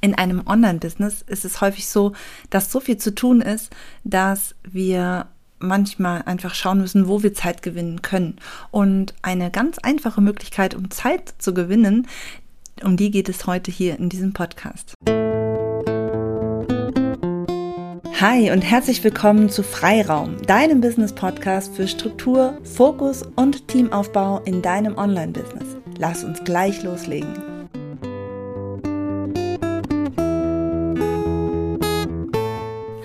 [0.00, 2.12] In einem Online-Business ist es häufig so,
[2.50, 3.70] dass so viel zu tun ist,
[4.04, 5.26] dass wir
[5.58, 8.36] manchmal einfach schauen müssen, wo wir Zeit gewinnen können.
[8.70, 12.06] Und eine ganz einfache Möglichkeit, um Zeit zu gewinnen,
[12.84, 14.94] um die geht es heute hier in diesem Podcast.
[18.20, 24.96] Hi und herzlich willkommen zu Freiraum, deinem Business-Podcast für Struktur, Fokus und Teamaufbau in deinem
[24.96, 25.76] Online-Business.
[25.98, 27.57] Lass uns gleich loslegen.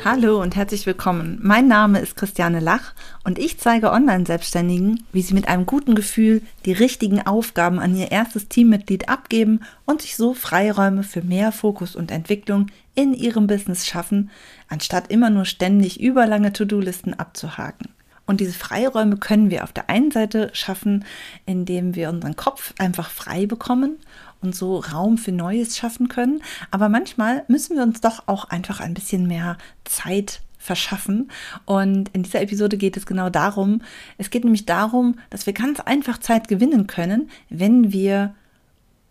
[0.05, 1.39] Hallo und herzlich willkommen.
[1.41, 6.41] Mein Name ist Christiane Lach und ich zeige Online-Selbstständigen, wie sie mit einem guten Gefühl
[6.65, 11.95] die richtigen Aufgaben an ihr erstes Teammitglied abgeben und sich so Freiräume für mehr Fokus
[11.95, 14.29] und Entwicklung in ihrem Business schaffen,
[14.67, 17.87] anstatt immer nur ständig überlange To-Do-Listen abzuhaken.
[18.25, 21.05] Und diese Freiräume können wir auf der einen Seite schaffen,
[21.45, 23.97] indem wir unseren Kopf einfach frei bekommen
[24.43, 26.41] und so Raum für Neues schaffen können.
[26.71, 31.29] Aber manchmal müssen wir uns doch auch einfach ein bisschen mehr Zeit verschaffen.
[31.65, 33.81] Und in dieser Episode geht es genau darum.
[34.17, 38.33] Es geht nämlich darum, dass wir ganz einfach Zeit gewinnen können, wenn wir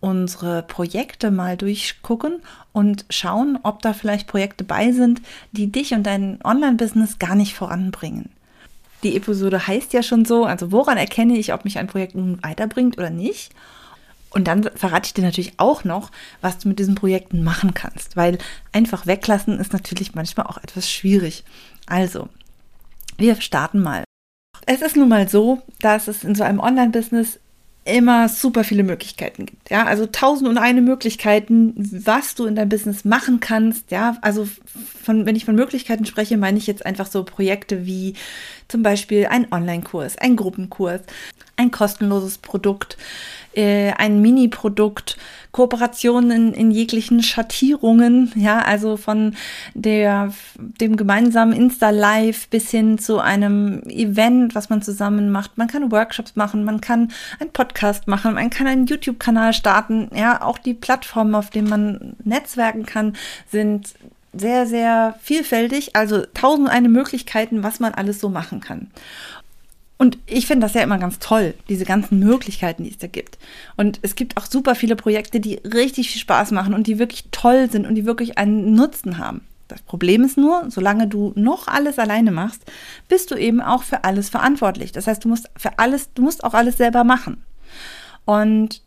[0.00, 5.22] unsere Projekte mal durchgucken und schauen, ob da vielleicht Projekte bei sind,
[5.52, 8.30] die dich und dein Online-Business gar nicht voranbringen.
[9.04, 12.42] Die Episode heißt ja schon so, also woran erkenne ich, ob mich ein Projekt nun
[12.42, 13.52] weiterbringt oder nicht?
[14.32, 18.16] Und dann verrate ich dir natürlich auch noch, was du mit diesen Projekten machen kannst,
[18.16, 18.38] weil
[18.72, 21.44] einfach weglassen ist natürlich manchmal auch etwas schwierig.
[21.86, 22.28] Also,
[23.18, 24.04] wir starten mal.
[24.66, 27.38] Es ist nun mal so, dass es in so einem Online-Business
[27.84, 29.70] immer super viele Möglichkeiten gibt.
[29.70, 33.90] Ja, also tausend und eine Möglichkeiten, was du in deinem Business machen kannst.
[33.90, 34.46] Ja, also
[35.02, 38.14] von, wenn ich von Möglichkeiten spreche, meine ich jetzt einfach so Projekte wie
[38.68, 41.00] zum Beispiel ein Online-Kurs, ein Gruppenkurs,
[41.62, 42.96] ein kostenloses Produkt,
[43.54, 45.16] äh, ein Mini-Produkt,
[45.52, 49.34] Kooperationen in, in jeglichen Schattierungen, ja, also von
[49.74, 55.58] der, dem gemeinsamen Insta-Live bis hin zu einem Event, was man zusammen macht.
[55.58, 60.40] Man kann Workshops machen, man kann einen Podcast machen, man kann einen YouTube-Kanal starten, ja,
[60.42, 63.14] auch die Plattformen, auf denen man netzwerken kann,
[63.50, 63.94] sind
[64.32, 68.90] sehr, sehr vielfältig, also tausend eine Möglichkeiten, was man alles so machen kann.
[70.02, 73.38] Und ich finde das ja immer ganz toll, diese ganzen Möglichkeiten, die es da gibt.
[73.76, 77.28] Und es gibt auch super viele Projekte, die richtig viel Spaß machen und die wirklich
[77.30, 79.42] toll sind und die wirklich einen Nutzen haben.
[79.68, 82.64] Das Problem ist nur, solange du noch alles alleine machst,
[83.06, 84.90] bist du eben auch für alles verantwortlich.
[84.90, 87.44] Das heißt, du musst für alles, du musst auch alles selber machen.
[88.24, 88.82] Und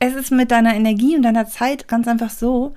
[0.00, 2.74] es ist mit deiner Energie und deiner Zeit ganz einfach so,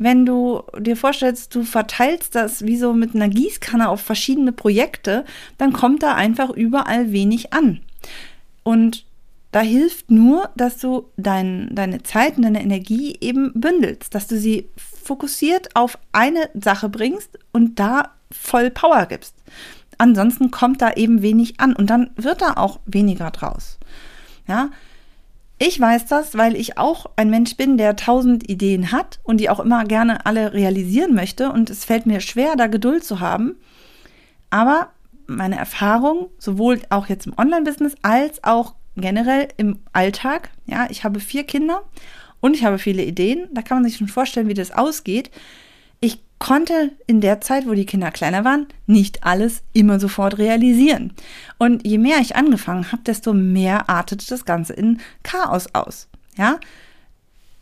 [0.00, 5.26] wenn du dir vorstellst, du verteilst das wie so mit einer Gießkanne auf verschiedene Projekte,
[5.58, 7.80] dann kommt da einfach überall wenig an.
[8.62, 9.04] Und
[9.52, 14.38] da hilft nur, dass du dein, deine Zeit und deine Energie eben bündelst, dass du
[14.38, 19.34] sie fokussiert auf eine Sache bringst und da voll Power gibst.
[19.98, 23.78] Ansonsten kommt da eben wenig an und dann wird da auch weniger draus.
[24.48, 24.70] Ja,
[25.62, 29.50] ich weiß das, weil ich auch ein Mensch bin, der tausend Ideen hat und die
[29.50, 31.52] auch immer gerne alle realisieren möchte.
[31.52, 33.56] Und es fällt mir schwer, da Geduld zu haben.
[34.48, 34.88] Aber
[35.26, 41.20] meine Erfahrung, sowohl auch jetzt im Online-Business als auch generell im Alltag, ja, ich habe
[41.20, 41.82] vier Kinder
[42.40, 43.46] und ich habe viele Ideen.
[43.52, 45.30] Da kann man sich schon vorstellen, wie das ausgeht
[46.40, 51.12] konnte in der Zeit, wo die Kinder kleiner waren, nicht alles immer sofort realisieren.
[51.58, 56.08] Und je mehr ich angefangen habe, desto mehr artete das Ganze in Chaos aus.
[56.36, 56.58] Ja,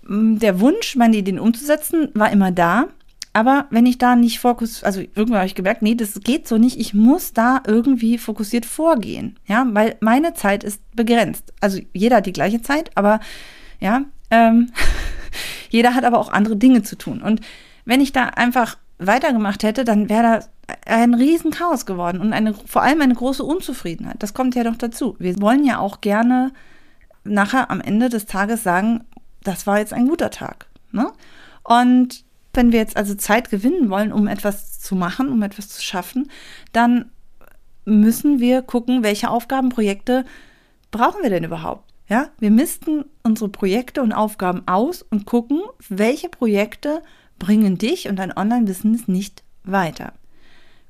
[0.08, 2.86] der Wunsch, meine Ideen umzusetzen, war immer da.
[3.34, 6.56] Aber wenn ich da nicht fokus, also irgendwann habe ich gemerkt, nee, das geht so
[6.56, 6.78] nicht.
[6.80, 9.38] Ich muss da irgendwie fokussiert vorgehen.
[9.46, 11.52] Ja, weil meine Zeit ist begrenzt.
[11.60, 13.20] Also jeder hat die gleiche Zeit, aber
[13.80, 14.72] ja, ähm,
[15.68, 17.22] jeder hat aber auch andere Dinge zu tun.
[17.22, 17.40] Und
[17.88, 20.40] wenn ich da einfach weitergemacht hätte, dann wäre da
[20.84, 24.22] ein Riesenchaos geworden und eine, vor allem eine große Unzufriedenheit.
[24.22, 25.16] Das kommt ja doch dazu.
[25.18, 26.52] Wir wollen ja auch gerne
[27.24, 29.04] nachher am Ende des Tages sagen,
[29.42, 30.66] das war jetzt ein guter Tag.
[30.92, 31.10] Ne?
[31.64, 35.82] Und wenn wir jetzt also Zeit gewinnen wollen, um etwas zu machen, um etwas zu
[35.82, 36.30] schaffen,
[36.72, 37.10] dann
[37.86, 40.26] müssen wir gucken, welche Aufgaben, Projekte
[40.90, 41.90] brauchen wir denn überhaupt?
[42.06, 47.02] Ja, wir missten unsere Projekte und Aufgaben aus und gucken, welche Projekte
[47.38, 50.12] bringen dich und dein Online-Business nicht weiter.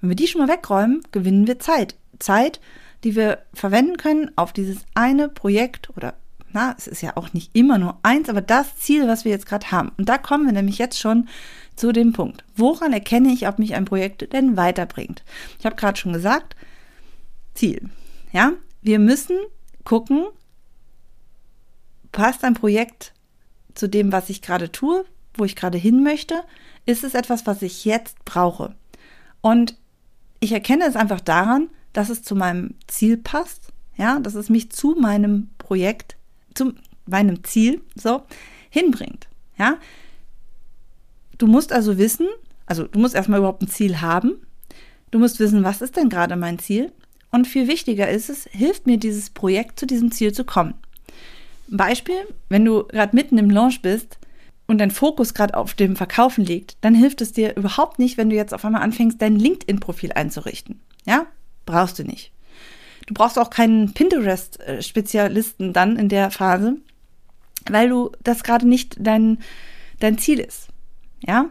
[0.01, 1.97] Wenn wir die schon mal wegräumen, gewinnen wir Zeit.
[2.19, 2.61] Zeit,
[3.05, 6.15] die wir verwenden können auf dieses eine Projekt oder
[6.53, 9.47] na, es ist ja auch nicht immer nur eins, aber das Ziel, was wir jetzt
[9.47, 9.93] gerade haben.
[9.99, 11.29] Und da kommen wir nämlich jetzt schon
[11.77, 12.43] zu dem Punkt.
[12.57, 15.23] Woran erkenne ich, ob mich ein Projekt denn weiterbringt?
[15.59, 16.57] Ich habe gerade schon gesagt,
[17.55, 17.91] Ziel.
[18.33, 18.53] Ja,
[18.83, 19.37] wir müssen
[19.85, 20.27] gucken,
[22.13, 23.13] passt ein Projekt
[23.75, 25.05] zu dem, was ich gerade tue?
[25.39, 26.43] Wo ich gerade hin möchte?
[26.87, 28.75] Ist es etwas, was ich jetzt brauche?
[29.41, 29.77] Und
[30.41, 34.71] ich erkenne es einfach daran, dass es zu meinem Ziel passt, ja, dass es mich
[34.71, 36.17] zu meinem Projekt,
[36.55, 36.75] zu
[37.07, 38.23] meinem Ziel, so,
[38.71, 39.79] hinbringt, ja.
[41.39, 42.27] Du musst also wissen,
[42.67, 44.35] also du musst erstmal überhaupt ein Ziel haben.
[45.11, 46.93] Du musst wissen, was ist denn gerade mein Ziel?
[47.31, 50.75] Und viel wichtiger ist es, hilft mir dieses Projekt zu diesem Ziel zu kommen.
[51.69, 54.18] Beispiel, wenn du gerade mitten im Launch bist
[54.69, 58.31] und dein Fokus gerade auf dem Verkaufen liegt, dann hilft es dir überhaupt nicht, wenn
[58.31, 60.81] du jetzt auf einmal anfängst, dein LinkedIn-Profil einzurichten.
[61.07, 61.27] Ja,
[61.67, 62.33] brauchst du nicht.
[63.07, 66.77] Du brauchst auch keinen Pinterest-Spezialisten dann in der Phase,
[67.71, 69.39] weil du das gerade nicht dein,
[70.01, 70.69] dein Ziel ist.
[71.27, 71.47] Ja?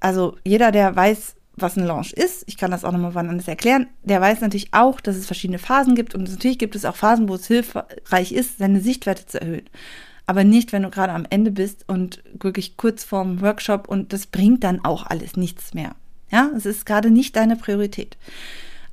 [0.00, 3.46] Also jeder, der weiß, was ein Launch ist, ich kann das auch nochmal wann anders
[3.46, 6.96] erklären, der weiß natürlich auch, dass es verschiedene Phasen gibt und natürlich gibt es auch
[6.96, 9.68] Phasen, wo es hilfreich ist, seine Sichtwerte zu erhöhen.
[10.26, 14.26] Aber nicht, wenn du gerade am Ende bist und wirklich kurz vorm Workshop und das
[14.26, 15.94] bringt dann auch alles nichts mehr.
[16.30, 18.16] Ja, es ist gerade nicht deine Priorität.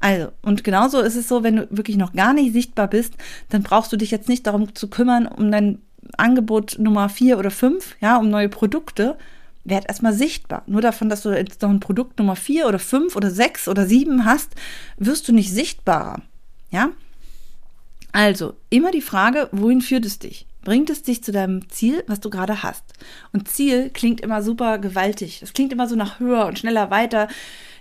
[0.02, 3.14] Also, und genauso ist es so, wenn du wirklich noch gar nicht sichtbar bist,
[3.50, 5.80] dann brauchst du dich jetzt nicht darum zu kümmern, um dein
[6.18, 9.18] Angebot Nummer vier oder fünf, ja, um neue Produkte,
[9.64, 10.64] werd erstmal sichtbar.
[10.66, 13.86] Nur davon, dass du jetzt noch ein Produkt Nummer vier oder fünf oder sechs oder
[13.86, 14.56] sieben hast,
[14.98, 16.22] wirst du nicht sichtbarer.
[16.72, 16.90] Ja?
[18.12, 20.48] Also, immer die Frage, wohin führt es dich?
[20.64, 22.84] Bringt es dich zu deinem Ziel, was du gerade hast?
[23.34, 25.42] Und Ziel klingt immer super gewaltig.
[25.42, 27.28] Es klingt immer so nach höher und schneller weiter.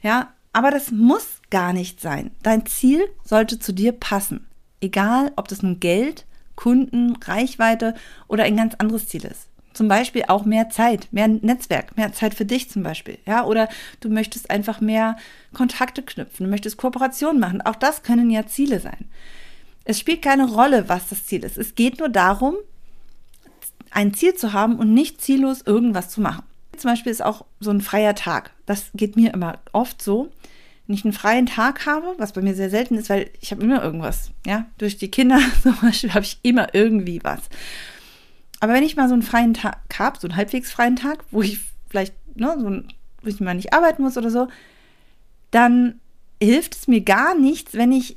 [0.03, 2.31] Ja, aber das muss gar nicht sein.
[2.43, 4.47] Dein Ziel sollte zu dir passen.
[4.81, 6.25] Egal, ob das nun Geld,
[6.57, 7.95] Kunden, Reichweite
[8.29, 9.49] oder ein ganz anderes Ziel ist.
[9.73, 13.19] Zum Beispiel auch mehr Zeit, mehr Netzwerk, mehr Zeit für dich zum Beispiel.
[13.27, 13.69] Ja, oder
[14.01, 15.17] du möchtest einfach mehr
[15.53, 17.63] Kontakte knüpfen, du möchtest Kooperationen machen.
[17.63, 19.09] Auch das können ja Ziele sein.
[19.85, 21.57] Es spielt keine Rolle, was das Ziel ist.
[21.57, 22.57] Es geht nur darum,
[23.91, 26.45] ein Ziel zu haben und nicht ziellos irgendwas zu machen.
[26.77, 28.53] Zum Beispiel ist auch so ein freier Tag.
[28.67, 30.31] Das geht mir immer oft so.
[30.87, 33.63] Wenn ich einen freien Tag habe, was bei mir sehr selten ist, weil ich habe
[33.63, 34.31] immer irgendwas.
[34.47, 37.41] Ja, durch die Kinder zum Beispiel habe ich immer irgendwie was.
[38.61, 41.43] Aber wenn ich mal so einen freien Tag habe, so einen halbwegs freien Tag, wo
[41.43, 42.89] ich vielleicht, ne, so ein,
[43.23, 44.49] wo ich mal nicht arbeiten muss oder so,
[45.51, 46.01] dann
[46.43, 48.17] hilft es mir gar nichts, wenn ich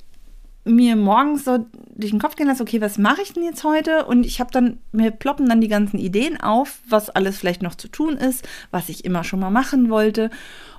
[0.65, 1.65] mir morgens so
[1.95, 4.05] durch den Kopf gehen lasse, okay, was mache ich denn jetzt heute?
[4.05, 7.75] Und ich habe dann, mir ploppen dann die ganzen Ideen auf, was alles vielleicht noch
[7.75, 10.29] zu tun ist, was ich immer schon mal machen wollte.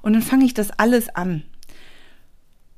[0.02, 1.42] Und dann fange ich das alles an.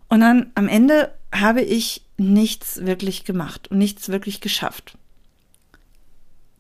[0.09, 4.97] Und dann am Ende habe ich nichts wirklich gemacht und nichts wirklich geschafft.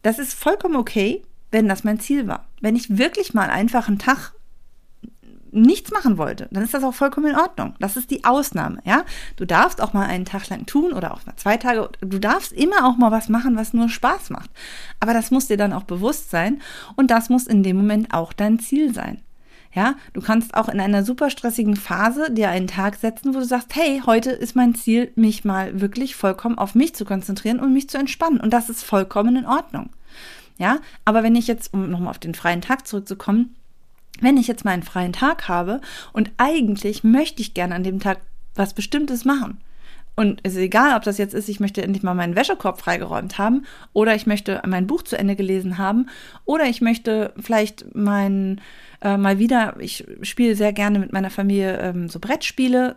[0.02, 2.46] Das ist vollkommen okay, wenn das mein Ziel war.
[2.60, 4.32] Wenn ich wirklich mal einfach einen Tag
[5.56, 7.74] nichts machen wollte, dann ist das auch vollkommen in Ordnung.
[7.80, 9.04] Das ist die Ausnahme, ja.
[9.36, 11.88] Du darfst auch mal einen Tag lang tun oder auch mal zwei Tage.
[12.00, 14.50] Du darfst immer auch mal was machen, was nur Spaß macht.
[15.00, 16.60] Aber das muss dir dann auch bewusst sein
[16.96, 19.22] und das muss in dem Moment auch dein Ziel sein.
[19.74, 23.44] Ja, du kannst auch in einer super stressigen Phase dir einen Tag setzen, wo du
[23.44, 27.74] sagst, hey, heute ist mein Ziel, mich mal wirklich vollkommen auf mich zu konzentrieren und
[27.74, 28.40] mich zu entspannen.
[28.40, 29.90] Und das ist vollkommen in Ordnung.
[30.56, 33.54] Ja, aber wenn ich jetzt, um nochmal auf den freien Tag zurückzukommen,
[34.20, 35.80] wenn ich jetzt mal einen freien Tag habe
[36.12, 38.20] und eigentlich möchte ich gerne an dem Tag
[38.54, 39.58] was Bestimmtes machen,
[40.16, 43.36] und es ist egal, ob das jetzt ist, ich möchte endlich mal meinen Wäschekorb freigeräumt
[43.36, 46.08] haben oder ich möchte mein Buch zu Ende gelesen haben
[46.46, 48.62] oder ich möchte vielleicht mein
[49.02, 52.94] äh, mal wieder, ich spiele sehr gerne mit meiner Familie ähm, so Brettspiele,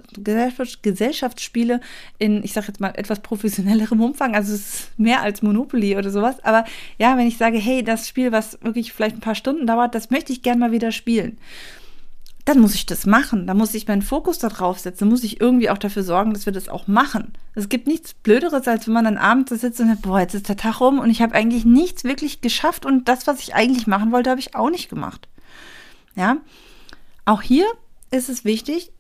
[0.81, 1.81] Gesellschaftsspiele
[2.19, 4.33] in, ich sage jetzt mal, etwas professionellerem Umfang.
[4.33, 6.41] Also es ist mehr als Monopoly oder sowas.
[6.43, 6.63] Aber
[6.97, 10.09] ja, wenn ich sage, hey, das Spiel, was wirklich vielleicht ein paar Stunden dauert, das
[10.09, 11.38] möchte ich gerne mal wieder spielen
[12.49, 13.45] dann muss ich das machen.
[13.45, 15.05] Da muss ich meinen Fokus darauf setzen.
[15.05, 17.33] Da muss ich irgendwie auch dafür sorgen, dass wir das auch machen.
[17.53, 20.49] Es gibt nichts Blöderes, als wenn man dann abends sitzt und sagt, boah, jetzt ist
[20.49, 23.85] der Tag rum und ich habe eigentlich nichts wirklich geschafft und das, was ich eigentlich
[23.85, 25.27] machen wollte, habe ich auch nicht gemacht.
[26.15, 26.37] Ja,
[27.25, 27.65] auch hier
[28.09, 28.91] ist es wichtig,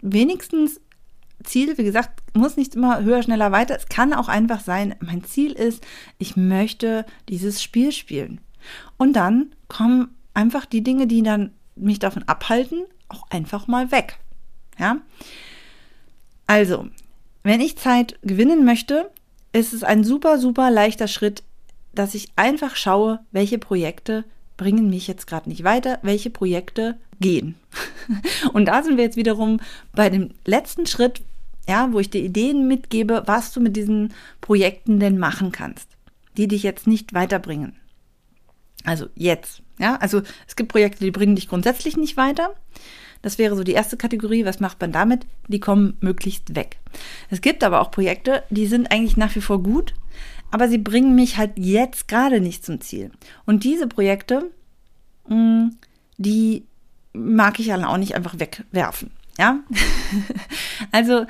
[0.00, 0.80] wenigstens
[1.44, 3.76] Ziel, wie gesagt, muss nicht immer höher, schneller, weiter.
[3.76, 5.84] Es kann auch einfach sein, mein Ziel ist,
[6.18, 8.40] ich möchte dieses Spiel spielen.
[8.96, 14.18] Und dann kommen einfach die Dinge, die dann mich davon abhalten, auch einfach mal weg.
[14.78, 14.98] Ja?
[16.46, 16.88] Also,
[17.42, 19.10] wenn ich Zeit gewinnen möchte,
[19.52, 21.42] ist es ein super, super leichter Schritt,
[21.94, 24.24] dass ich einfach schaue, welche Projekte
[24.56, 27.56] bringen mich jetzt gerade nicht weiter, welche Projekte gehen.
[28.52, 29.60] Und da sind wir jetzt wiederum
[29.92, 31.22] bei dem letzten Schritt,
[31.68, 35.88] ja, wo ich dir Ideen mitgebe, was du mit diesen Projekten denn machen kannst,
[36.36, 37.76] die dich jetzt nicht weiterbringen.
[38.84, 39.61] Also jetzt.
[39.78, 42.54] Ja, also es gibt Projekte, die bringen dich grundsätzlich nicht weiter.
[43.22, 44.44] Das wäre so die erste Kategorie.
[44.44, 45.26] Was macht man damit?
[45.48, 46.78] Die kommen möglichst weg.
[47.30, 49.94] Es gibt aber auch Projekte, die sind eigentlich nach wie vor gut,
[50.50, 53.10] aber sie bringen mich halt jetzt gerade nicht zum Ziel.
[53.46, 54.50] Und diese Projekte,
[55.28, 55.68] mm,
[56.18, 56.66] die
[57.12, 59.10] mag ich dann auch nicht einfach wegwerfen.
[59.38, 59.60] Ja,
[60.92, 61.26] also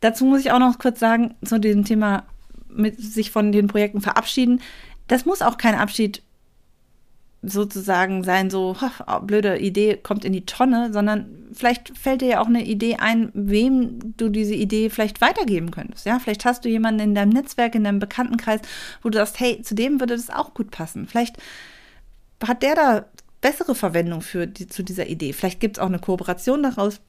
[0.00, 2.24] dazu muss ich auch noch kurz sagen, zu diesem Thema
[2.68, 4.60] mit sich von den Projekten verabschieden.
[5.06, 6.22] Das muss auch kein Abschied
[7.42, 8.76] sozusagen sein, so
[9.06, 12.96] oh, blöde Idee kommt in die Tonne, sondern vielleicht fällt dir ja auch eine Idee
[12.96, 16.04] ein, wem du diese Idee vielleicht weitergeben könntest.
[16.04, 18.60] Ja, vielleicht hast du jemanden in deinem Netzwerk, in deinem Bekanntenkreis,
[19.02, 21.06] wo du sagst, hey, zu dem würde das auch gut passen.
[21.06, 21.36] Vielleicht
[22.44, 23.04] hat der da
[23.40, 25.32] bessere Verwendung für die, zu dieser Idee.
[25.32, 27.00] Vielleicht gibt es auch eine Kooperation daraus.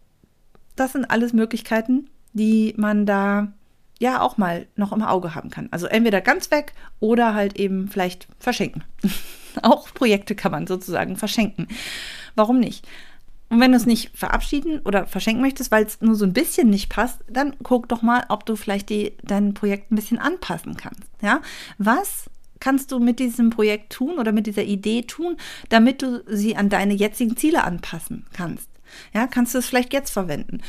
[0.76, 3.52] Das sind alles Möglichkeiten, die man da
[4.00, 5.68] ja auch mal noch im Auge haben kann.
[5.72, 8.84] Also entweder ganz weg oder halt eben vielleicht verschenken.
[9.62, 11.68] auch Projekte kann man sozusagen verschenken.
[12.36, 12.88] Warum nicht?
[13.50, 16.70] Und wenn du es nicht verabschieden oder verschenken möchtest, weil es nur so ein bisschen
[16.70, 20.78] nicht passt, dann guck doch mal, ob du vielleicht die, dein Projekt ein bisschen anpassen
[20.78, 21.04] kannst.
[21.22, 21.42] Ja,
[21.78, 22.30] was
[22.60, 25.38] kannst du mit diesem Projekt tun oder mit dieser Idee tun,
[25.70, 28.70] damit du sie an deine jetzigen Ziele anpassen kannst?
[29.14, 30.62] Ja, kannst du es vielleicht jetzt verwenden?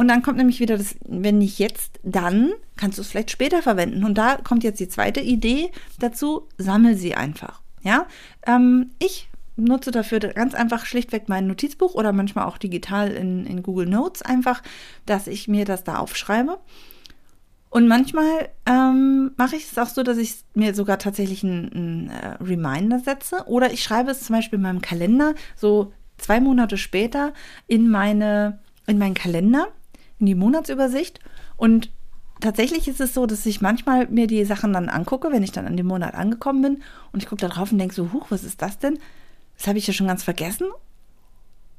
[0.00, 3.60] Und dann kommt nämlich wieder das, wenn nicht jetzt, dann kannst du es vielleicht später
[3.60, 4.02] verwenden.
[4.02, 7.60] Und da kommt jetzt die zweite Idee dazu, sammel sie einfach.
[7.82, 8.06] Ja,
[8.46, 13.62] ähm, ich nutze dafür ganz einfach schlichtweg mein Notizbuch oder manchmal auch digital in, in
[13.62, 14.62] Google Notes einfach,
[15.04, 16.58] dass ich mir das da aufschreibe.
[17.68, 22.08] Und manchmal ähm, mache ich es auch so, dass ich mir sogar tatsächlich einen, einen
[22.08, 26.78] äh, Reminder setze oder ich schreibe es zum Beispiel in meinem Kalender so zwei Monate
[26.78, 27.34] später
[27.66, 29.68] in meine in meinen Kalender
[30.20, 31.20] in die Monatsübersicht
[31.56, 31.90] und
[32.40, 35.66] tatsächlich ist es so, dass ich manchmal mir die Sachen dann angucke, wenn ich dann
[35.66, 38.44] an dem Monat angekommen bin und ich gucke da drauf und denke so, huch, was
[38.44, 38.98] ist das denn?
[39.56, 40.68] Das habe ich ja schon ganz vergessen.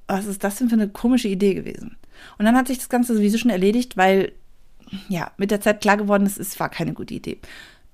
[0.08, 1.98] Was ist das denn für eine komische Idee gewesen?
[2.38, 4.34] Und dann hat sich das Ganze sowieso schon erledigt, weil
[5.10, 7.40] ja, mit der Zeit klar geworden ist, es war keine gute Idee.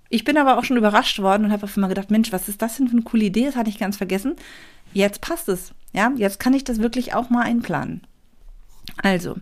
[0.10, 2.62] Ich bin aber auch schon überrascht worden und habe auf einmal gedacht, Mensch, was ist
[2.62, 3.46] das denn für eine coole Idee?
[3.46, 4.36] Das hatte ich ganz vergessen.
[4.94, 5.74] Jetzt passt es.
[5.94, 8.02] Ja, jetzt kann ich das wirklich auch mal einplanen.
[9.04, 9.36] Also,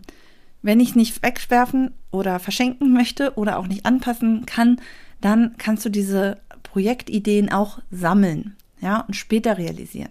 [0.66, 4.80] wenn ich nicht wegwerfen oder verschenken möchte oder auch nicht anpassen kann,
[5.20, 10.10] dann kannst du diese Projektideen auch sammeln, ja, und später realisieren.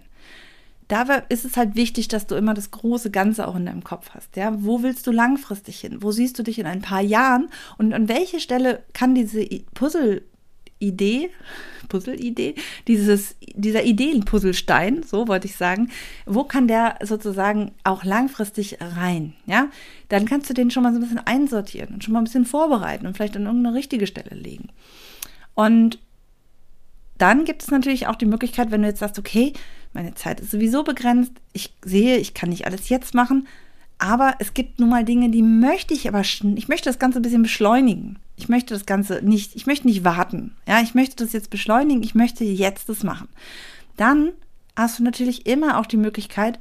[0.88, 4.10] Dabei ist es halt wichtig, dass du immer das große Ganze auch in deinem Kopf
[4.14, 4.34] hast.
[4.36, 5.98] Ja, wo willst du langfristig hin?
[6.00, 7.48] Wo siehst du dich in ein paar Jahren?
[7.76, 9.44] Und an welche Stelle kann diese
[9.74, 10.22] Puzzle
[10.86, 11.30] Idee,
[11.88, 12.54] Puzzle-Idee,
[12.88, 15.90] dieses, dieser Ideenpuzzlestein, so wollte ich sagen,
[16.24, 19.68] wo kann der sozusagen auch langfristig rein, ja?
[20.08, 22.44] Dann kannst du den schon mal so ein bisschen einsortieren und schon mal ein bisschen
[22.44, 24.68] vorbereiten und vielleicht an irgendeine richtige Stelle legen.
[25.54, 25.98] Und
[27.18, 29.52] dann gibt es natürlich auch die Möglichkeit, wenn du jetzt sagst, okay,
[29.92, 33.48] meine Zeit ist sowieso begrenzt, ich sehe, ich kann nicht alles jetzt machen,
[33.98, 37.22] aber es gibt nun mal Dinge, die möchte ich aber, ich möchte das Ganze ein
[37.22, 38.18] bisschen beschleunigen.
[38.36, 40.56] Ich möchte das Ganze nicht, ich möchte nicht warten.
[40.68, 43.28] Ja, ich möchte das jetzt beschleunigen, ich möchte jetzt das machen.
[43.96, 44.32] Dann
[44.76, 46.58] hast du natürlich immer auch die Möglichkeit,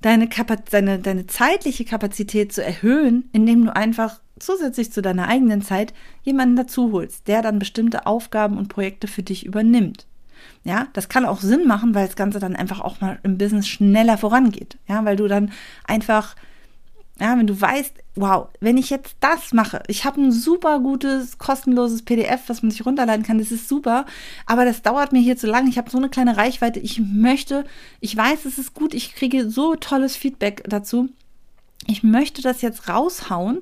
[0.00, 5.62] deine, Kapaz deine, deine zeitliche Kapazität zu erhöhen, indem du einfach zusätzlich zu deiner eigenen
[5.62, 10.06] Zeit jemanden dazu holst, der dann bestimmte Aufgaben und Projekte für dich übernimmt.
[10.64, 13.68] Ja, das kann auch Sinn machen, weil das Ganze dann einfach auch mal im Business
[13.68, 14.78] schneller vorangeht.
[14.88, 15.52] Ja, weil du dann
[15.84, 16.34] einfach,
[17.20, 21.36] ja, wenn du weißt, wow, wenn ich jetzt das mache, ich habe ein super gutes,
[21.36, 24.06] kostenloses PDF, was man sich runterladen kann, das ist super,
[24.46, 27.64] aber das dauert mir hier zu lang, ich habe so eine kleine Reichweite, ich möchte,
[28.00, 31.10] ich weiß, es ist gut, ich kriege so tolles Feedback dazu,
[31.86, 33.60] ich möchte das jetzt raushauen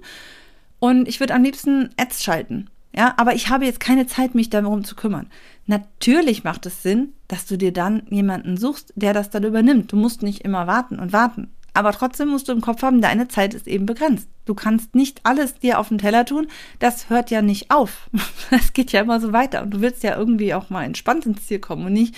[0.78, 2.70] und ich würde am liebsten Ads schalten.
[2.94, 5.28] Ja, aber ich habe jetzt keine Zeit, mich darum zu kümmern.
[5.66, 9.92] Natürlich macht es Sinn, dass du dir dann jemanden suchst, der das dann übernimmt.
[9.92, 11.50] Du musst nicht immer warten und warten.
[11.78, 14.28] Aber trotzdem musst du im Kopf haben, deine Zeit ist eben begrenzt.
[14.46, 16.48] Du kannst nicht alles dir auf den Teller tun.
[16.80, 18.10] Das hört ja nicht auf.
[18.50, 19.62] Es geht ja immer so weiter.
[19.62, 22.16] Und du willst ja irgendwie auch mal entspannt ins Ziel kommen und nicht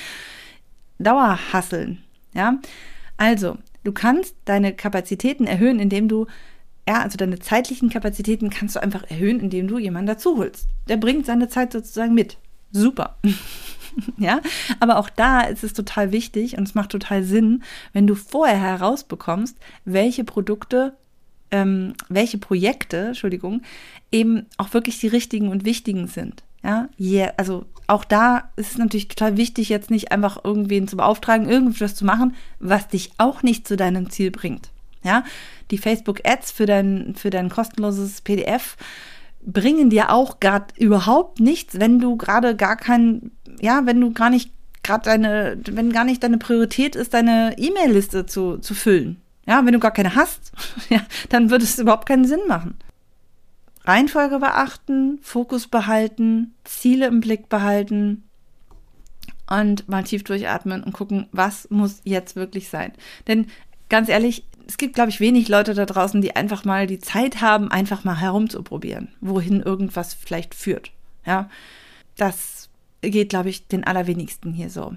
[0.98, 2.02] dauerhasseln.
[2.32, 2.58] Ja,
[3.18, 6.26] also du kannst deine Kapazitäten erhöhen, indem du
[6.88, 10.68] ja, also deine zeitlichen Kapazitäten kannst du einfach erhöhen, indem du jemanden dazu holst.
[10.88, 12.38] Der bringt seine Zeit sozusagen mit
[12.72, 13.18] super.
[14.18, 14.40] ja,
[14.80, 18.60] aber auch da ist es total wichtig und es macht total Sinn, wenn du vorher
[18.60, 20.94] herausbekommst, welche Produkte,
[21.50, 23.62] ähm, welche Projekte, Entschuldigung,
[24.12, 26.42] eben auch wirklich die richtigen und wichtigen sind.
[26.62, 30.96] Ja, yeah, also auch da ist es natürlich total wichtig, jetzt nicht einfach irgendwen zu
[30.98, 34.70] beauftragen, irgendwas zu machen, was dich auch nicht zu deinem Ziel bringt.
[35.02, 35.24] Ja,
[35.70, 38.76] die Facebook Ads für dein, für dein kostenloses PDF
[39.42, 43.30] bringen dir auch gerade überhaupt nichts, wenn du gerade gar kein,
[43.60, 44.52] ja, wenn du gar nicht
[44.82, 49.20] gerade deine, wenn gar nicht deine Priorität ist, deine E-Mail-Liste zu, zu füllen.
[49.46, 50.52] Ja, wenn du gar keine hast,
[50.88, 52.76] ja, dann würde es überhaupt keinen Sinn machen.
[53.84, 58.24] Reihenfolge beachten, Fokus behalten, Ziele im Blick behalten
[59.48, 62.92] und mal tief durchatmen und gucken, was muss jetzt wirklich sein.
[63.26, 63.46] Denn
[63.88, 67.40] ganz ehrlich, es gibt, glaube ich, wenig Leute da draußen, die einfach mal die Zeit
[67.40, 70.92] haben, einfach mal herumzuprobieren, wohin irgendwas vielleicht führt.
[71.26, 71.50] Ja,
[72.16, 72.59] das
[73.02, 74.94] geht, glaube ich, den allerwenigsten hier so.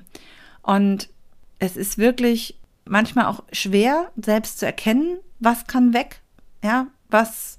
[0.62, 1.10] Und
[1.60, 6.22] es ist wirklich manchmal auch schwer, selbst zu erkennen, was kann weg.
[6.64, 7.58] Ja, was,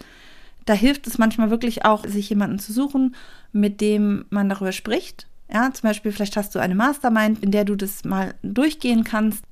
[0.64, 3.14] da hilft es manchmal wirklich auch, sich jemanden zu suchen,
[3.52, 5.26] mit dem man darüber spricht.
[5.52, 9.44] Ja, zum Beispiel, vielleicht hast du eine Mastermind, in der du das mal durchgehen kannst.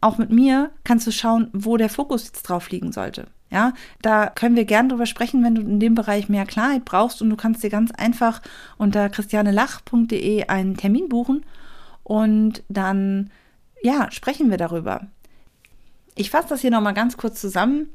[0.00, 3.26] Auch mit mir kannst du schauen, wo der Fokus jetzt drauf liegen sollte.
[3.50, 7.20] Ja, da können wir gern drüber sprechen, wenn du in dem Bereich mehr Klarheit brauchst
[7.20, 8.40] und du kannst dir ganz einfach
[8.78, 11.44] unter christianelach.de einen Termin buchen
[12.04, 13.30] und dann,
[13.82, 15.08] ja, sprechen wir darüber.
[16.14, 17.88] Ich fasse das hier nochmal ganz kurz zusammen.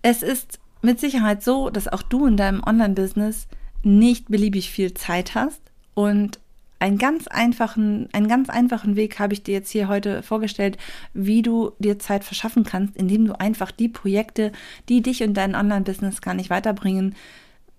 [0.00, 3.48] Es ist mit Sicherheit so, dass auch du in deinem Online-Business
[3.82, 5.60] nicht beliebig viel Zeit hast
[5.94, 6.40] und
[6.78, 10.78] einen ganz einfachen, einen ganz einfachen Weg habe ich dir jetzt hier heute vorgestellt,
[11.12, 14.52] wie du dir Zeit verschaffen kannst, indem du einfach die Projekte,
[14.88, 17.16] die dich und dein Online-Business gar nicht weiterbringen,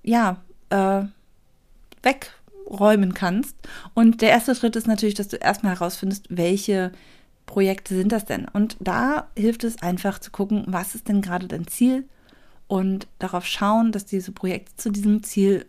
[0.03, 1.03] ja, äh,
[2.03, 3.55] wegräumen kannst.
[3.93, 6.91] Und der erste Schritt ist natürlich, dass du erstmal herausfindest, welche
[7.45, 8.47] Projekte sind das denn?
[8.47, 12.07] Und da hilft es einfach zu gucken, was ist denn gerade dein Ziel
[12.67, 15.65] und darauf schauen, dass diese Projekte zu diesem Ziel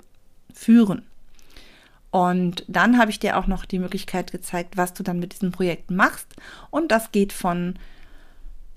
[0.53, 1.03] führen.
[2.11, 5.53] Und dann habe ich dir auch noch die Möglichkeit gezeigt, was du dann mit diesen
[5.53, 6.35] Projekten machst.
[6.71, 7.75] Und das geht von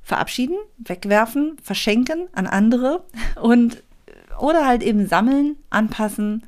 [0.03, 3.03] verabschieden, wegwerfen, verschenken an andere
[3.41, 3.81] und
[4.39, 6.43] oder halt eben sammeln, anpassen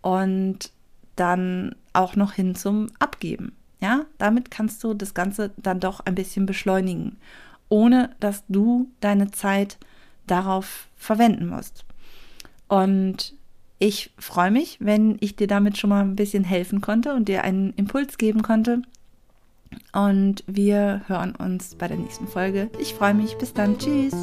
[0.00, 0.70] und
[1.16, 3.56] dann auch noch hin zum Abgeben.
[3.80, 7.16] Ja, damit kannst du das Ganze dann doch ein bisschen beschleunigen,
[7.68, 9.78] ohne dass du deine Zeit
[10.26, 11.84] darauf verwenden musst.
[12.68, 13.34] Und
[13.82, 17.42] ich freue mich, wenn ich dir damit schon mal ein bisschen helfen konnte und dir
[17.42, 18.82] einen Impuls geben konnte.
[19.92, 22.70] Und wir hören uns bei der nächsten Folge.
[22.78, 23.36] Ich freue mich.
[23.38, 23.78] Bis dann.
[23.78, 24.14] Tschüss.